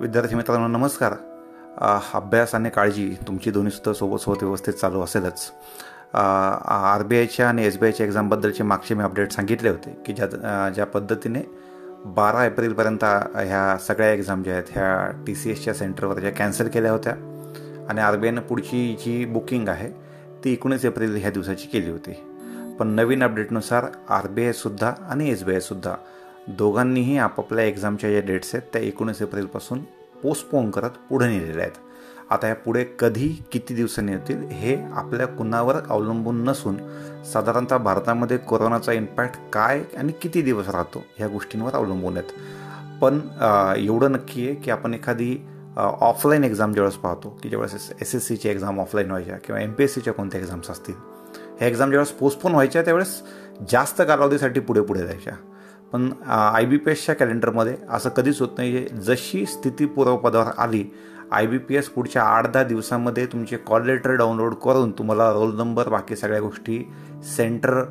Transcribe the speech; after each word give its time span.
विद्यार्थी 0.00 0.34
मित्रांनो 0.34 0.66
नमस्कार. 0.68 1.14
अभ्यास 2.14 2.54
आणि 2.54 2.70
काळजी 2.70 3.08
तुमची 3.26 3.50
दोन्हीसुद्धा 3.50 3.92
सोबत 3.92 4.20
सोबत 4.20 4.42
व्यवस्थित 4.42 4.74
चालू 4.74 5.00
असेलच. 5.02 5.50
आर 6.14 7.02
बी 7.06 7.16
आयच्या 7.16 7.48
आणि 7.48 7.64
एस 7.66 7.76
बी 7.78 7.86
आयच्या 7.86 8.06
एक्झामबद्दलचे 8.06 8.62
मागचे 8.64 8.94
मी 8.94 9.04
अपडेट 9.04 9.32
सांगितले 9.32 9.68
होते 9.68 9.90
की 10.06 10.12
ज्या 10.12 10.68
ज्या 10.74 10.86
पद्धतीने 10.86 11.42
बारा 12.16 12.44
एप्रिलपर्यंत 12.44 13.04
ह्या 13.04 13.76
सगळ्या 13.86 14.10
एक्झाम 14.12 14.42
ज्या 14.42 14.54
आहेत 14.54 14.70
ह्या 14.72 15.24
टी 15.26 15.34
सी 15.34 15.50
एसच्या 15.50 15.74
सेंटरवर 15.74 16.20
ज्या 16.20 16.32
कॅन्सल 16.32 16.68
केल्या 16.68 16.92
होत्या. 16.92 17.14
आणि 17.88 18.00
आर 18.00 18.16
बी 18.16 18.26
आयनं 18.26 18.40
पुढची 18.40 18.96
जी 19.04 19.24
बुकिंग 19.24 19.68
आहे 19.68 19.90
ती 20.44 20.52
एकोणीस 20.52 20.84
एप्रिल 20.84 21.16
ह्या 21.16 21.30
दिवसाची 21.30 21.68
केली 21.68 21.90
होती. 21.90 22.12
पण 22.78 22.88
नवीन 22.88 23.22
अपडेटनुसार 23.24 23.86
आर 24.08 24.26
बी 24.26 24.44
आयसुद्धा 24.44 24.92
आणि 25.10 25.30
एस 25.30 25.44
बी 25.44 25.52
आयसुद्धा 25.52 25.94
दोघांनीही 26.58 27.16
आपापल्या 27.18 27.64
एक्झामच्या 27.64 28.10
ज्या 28.10 28.20
डेट्स 28.26 28.54
आहेत 28.54 28.72
त्या 28.72 28.80
एकोणीस 28.82 29.20
एप्रिलपासून 29.22 29.78
पोस्टपोन 30.22 30.70
करत 30.70 30.90
पुढे 31.08 31.26
नेलेल्या 31.28 31.62
आहेत. 31.62 31.76
आता 32.30 32.48
या 32.48 32.54
पुढे 32.54 32.84
कधी 32.98 33.28
किती 33.52 33.74
दिवसांनी 33.74 34.12
येतील 34.12 34.42
हे 34.50 34.74
आपल्या 34.92 35.26
कुणावर 35.26 35.76
अवलंबून 35.88 36.42
नसून 36.44 36.76
साधारणतः 37.32 37.76
भारतामध्ये 37.78 38.36
कोरोनाचा 38.38 38.92
इम्पॅक्ट 38.92 39.38
काय 39.52 39.82
आणि 39.98 40.12
किती 40.22 40.42
दिवस 40.42 40.68
राहतो 40.68 41.04
ह्या 41.16 41.28
गोष्टींवर 41.28 41.74
अवलंबून 41.74 42.16
आहेत. 42.16 42.32
पण 43.00 43.20
एवढं 43.78 44.12
नक्की 44.12 44.46
आहे 44.46 44.54
की 44.54 44.70
आपण 44.70 44.94
एखादी 44.94 45.36
ऑफलाईन 45.76 46.44
एक्झाम 46.44 46.72
ज्यावेळेस 46.72 46.96
पाहतो 46.98 47.28
की 47.42 47.48
ज्यावेळेस 47.48 47.90
एस 48.00 48.14
एस 48.14 48.26
सीची 48.28 48.48
एक्झाम 48.48 48.80
ऑफलाईन 48.80 49.10
व्हायच्या 49.10 49.36
किंवा 49.44 49.60
एम 49.60 49.72
पी 49.72 49.84
एस 49.84 49.94
सीच्या 49.94 50.12
कोणत्या 50.14 50.40
एक्झाम्स 50.40 50.70
असतील 50.70 50.94
ह्या 51.58 51.68
एक्झाम 51.68 51.90
ज्यावेळेस 51.90 52.12
पोस्टपोन 52.18 52.52
व्हायच्या 52.52 52.82
त्यावेळेस 52.82 53.20
जास्त 53.70 54.02
कालावधीसाठी 54.02 54.60
पुढे 54.60 54.80
पुढे 54.80 55.00
जायच्या. 55.00 55.32
पण 55.92 56.10
आय 56.28 56.64
बी 56.64 56.76
पी 56.76 56.90
एसच्या 56.90 57.14
कॅलेंडरमध्ये 57.14 57.76
असं 57.90 58.10
कधीच 58.10 58.40
होत 58.40 58.48
नाही 58.58 58.86
जशी 59.06 59.46
स्थिती 59.46 59.86
पूर्वपदावर 59.86 60.50
आली 60.58 60.84
आय 61.30 61.46
बी 61.46 61.58
पी 61.58 61.76
एस 61.76 61.88
पुढच्या 61.88 62.22
आठ 62.22 62.50
दहा 62.52 62.62
दिवसामध्ये 62.62 63.26
तुमचे 63.26 63.56
कॉल 63.56 63.86
लेटर 63.86 64.14
डाउनलोड 64.14 64.54
करून 64.54 64.90
तुम्हाला 64.90 65.30
रोल 65.32 65.56
नंबर 65.56 65.88
बाकी 65.88 66.16
सगळ्या 66.16 66.40
गोष्टी 66.40 66.82
सेंटर 67.36 67.82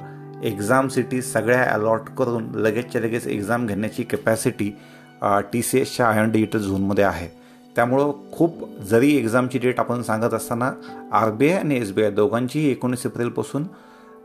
एक्झाम 0.44 0.88
सिटी 0.88 1.22
सगळ्या 1.22 1.64
अलॉट 1.64 2.10
करून 2.18 2.48
लगेचच्या 2.56 3.02
लगेच 3.02 3.28
एक्झाम 3.28 3.66
घेण्याची 3.68 4.04
कॅपॅसिटी 4.04 4.70
टी 5.54 5.62
सी 5.62 5.80
एसच्या 5.80 6.08
आय 6.08 6.24
एन 6.24 6.32
डिजिटल 6.32 6.60
झोनमध्ये 6.60 7.04
आहे. 7.04 7.28
त्यामुळं 7.76 8.12
खूप 8.32 8.80
जरी 8.82 9.16
एक्झामची 9.18 9.60
डेट 9.60 9.80
आपण 9.80 10.02
सांगत 10.02 10.34
असताना 10.34 10.72
आर 11.14 11.32
बी 11.32 11.50
आय 11.50 11.58
आणि 11.58 11.76
एस 11.76 11.92
बी 11.92 12.04
आय 12.04 12.10
दोघांचीही 12.12 12.72
एकोणीस 12.72 13.06
एप्रिलपासून 13.06 13.66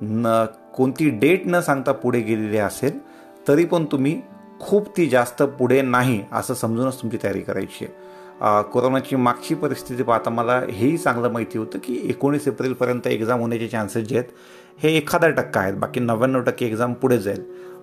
न 0.03 0.45
कोणती 0.77 1.09
डेट 1.11 1.43
न 1.47 1.61
सांगता 1.61 1.93
पुढे 1.93 2.21
गेलेली 2.21 2.59
असेल 2.59 2.99
तरी 3.49 3.65
पण 3.65 3.85
तुम्ही 3.85 4.21
खूप 4.61 4.89
ती 4.97 5.07
जास्त 5.07 5.43
पुढे 5.59 5.81
नाही 5.83 6.21
असं 6.33 6.55
समजूनच 6.55 7.01
तुमची 7.03 7.19
तयारी 7.23 7.41
करायची 7.41 7.85
आहे. 7.85 8.63
कोरोनाची 8.73 9.17
मागची 9.17 9.55
परिस्थिती 9.55 10.03
पाहता 10.03 10.31
मला 10.31 10.59
हेही 10.71 10.97
चांगलं 10.99 11.33
माहिती 11.33 11.59
होतं 11.59 11.79
की 11.79 11.99
एकोणीस 12.09 12.49
एप्रिलपर्यंत 12.49 13.07
एक्झाम 13.07 13.41
होण्याचे 13.41 13.69
चान्सेस 13.69 14.07
जे 14.09 14.19
आहेत 14.19 14.29
हे 14.83 14.97
एखादा 14.97 15.29
टक्का 15.29 15.61
आहेत. 15.61 15.75
बाकी 15.75 16.01
नव्याण्णव 16.01 16.41
टक्के 16.41 16.67
एक्झाम 16.67 16.93
पुढे 16.93 17.19
जाईल. 17.19 17.43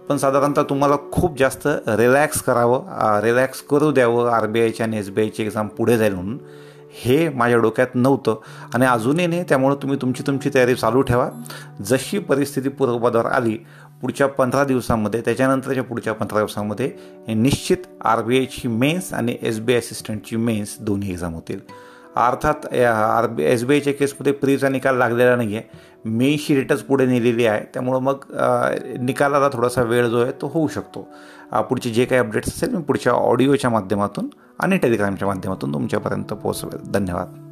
पण 0.09 0.17
साधारणतः 0.17 0.63
तुम्हाला 0.63 0.95
खूप 1.11 1.37
जास्त 1.39 1.67
रिलॅक्स 1.87 2.41
करावं 2.41 3.19
रिलॅक्स 3.23 3.61
करू 3.61 3.91
द्यावं 3.91 4.29
आर 4.31 4.47
बी 4.47 4.61
आयची 4.61 4.83
आणि 4.83 4.97
एस 4.97 5.09
बी 5.09 5.21
आयची 5.21 5.43
एक्झाम 5.43 5.67
पुढे 5.67 5.97
जाईल 5.97 6.13
म्हणून. 6.13 6.37
हे 7.03 7.27
माझ्या 7.29 7.57
डोक्यात 7.59 7.95
नव्हतं. 7.95 8.35
आणि 8.73 8.85
अजूनही 8.85 9.27
नाही 9.27 9.43
त्यामुळं 9.49 9.75
तुम्ही 9.81 9.97
तुमची 10.01 10.23
तुमची 10.27 10.49
तयारी 10.53 10.75
चालू 10.75 11.01
ठेवा. 11.01 11.29
जशी 11.81 12.19
परिस्थिती 12.19 12.69
पूर्वपदावर 12.69 13.25
आली 13.25 13.57
पुढच्या 14.01 14.27
पंधरा 14.27 14.63
दिवसामध्ये 14.63 15.21
त्याच्यानंतरच्या 15.21 15.83
पुढच्या 15.83 16.13
पंधरा 16.13 16.39
दिवसामध्ये 16.39 16.91
निश्चित 17.35 17.77
आर 18.05 18.21
बी 18.23 18.37
आयची 18.37 18.67
मेन्स 18.67 19.13
आणि 19.13 19.35
एस 19.41 19.59
बी 19.59 19.73
आय 19.73 19.79
असिस्टंटची 19.79 20.35
मेन्स 20.35 20.75
दोन्ही 20.79 21.11
एक्झाम 21.11 21.33
होतील. 21.33 21.59
अर्थात 22.15 22.65
आर 22.75 23.27
बी 23.27 23.43
एस 23.43 23.63
बी 23.63 23.73
आयच्या 23.73 23.93
केसमध्ये 23.93 24.33
प्रीचा 24.33 24.69
निकाल 24.69 24.97
लागलेला 24.97 25.35
नाही 25.35 25.55
आहे 25.55 26.09
मेशी 26.09 26.55
डेटच 26.55 26.81
पुढे 26.83 27.05
नेलेली 27.05 27.45
आहे. 27.45 27.63
त्यामुळं 27.73 27.99
मग 27.99 28.25
निकालाला 28.99 29.49
थोडासा 29.53 29.81
वेळ 29.83 30.07
जो 30.07 30.21
आहे 30.21 30.31
तो 30.41 30.47
होऊ 30.53 30.67
शकतो. 30.67 31.07
पुढचे 31.69 31.89
जे 31.89 32.05
काही 32.05 32.21
अपडेट्स 32.21 32.53
असेल 32.55 32.75
मी 32.75 32.81
पुढच्या 32.83 33.13
ऑडिओच्या 33.13 33.69
माध्यमातून 33.69 34.29
आणि 34.59 34.77
टेलिग्रामच्या 34.77 35.27
माध्यमातून 35.27 35.73
तुमच्यापर्यंत 35.73 36.33
पोहोचवेल. 36.33 36.91
धन्यवाद. 36.91 37.50